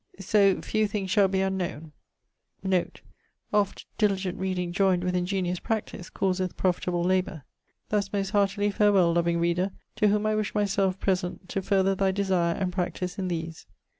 [0.19, 1.91] So, few things shall be unknowne.
[2.63, 3.01] Note,
[3.53, 7.43] oft diligent reading joyned with ingenious practise causeth profitable labour.
[7.89, 12.09] Thus most hartely farewell, loving reader, to whom I wish myselfe present to further thy
[12.09, 13.67] desire and practise in these.'